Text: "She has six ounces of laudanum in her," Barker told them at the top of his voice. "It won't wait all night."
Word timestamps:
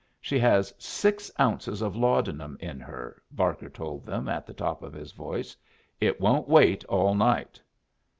"She 0.19 0.39
has 0.39 0.73
six 0.79 1.29
ounces 1.39 1.83
of 1.83 1.95
laudanum 1.95 2.57
in 2.59 2.79
her," 2.79 3.21
Barker 3.29 3.69
told 3.69 4.03
them 4.03 4.27
at 4.27 4.47
the 4.47 4.53
top 4.55 4.81
of 4.81 4.93
his 4.93 5.11
voice. 5.11 5.55
"It 5.99 6.19
won't 6.19 6.49
wait 6.49 6.83
all 6.85 7.13
night." 7.13 7.61